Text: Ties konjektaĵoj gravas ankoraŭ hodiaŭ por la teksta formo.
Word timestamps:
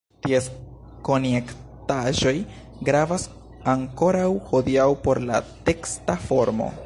Ties 0.25 0.45
konjektaĵoj 1.09 2.33
gravas 2.89 3.27
ankoraŭ 3.75 4.27
hodiaŭ 4.53 4.89
por 5.07 5.25
la 5.31 5.43
teksta 5.71 6.23
formo. 6.31 6.77